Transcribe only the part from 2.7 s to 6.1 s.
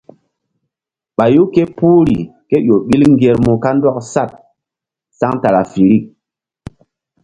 ɓil ŋgermu kandɔk saɗ centrafirik.